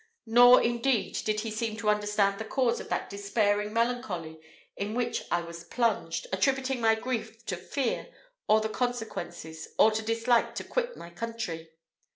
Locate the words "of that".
2.79-3.07